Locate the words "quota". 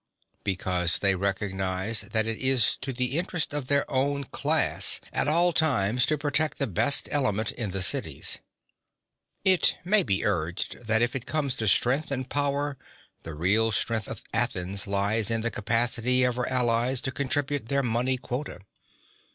18.17-18.61